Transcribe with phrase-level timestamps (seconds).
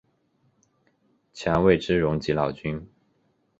[1.31, 2.89] 强为之容即老君。